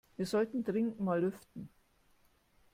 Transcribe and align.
Wir 0.17 0.25
sollten 0.25 0.63
dringend 0.63 0.99
mal 0.99 1.21
lüften. 1.21 1.69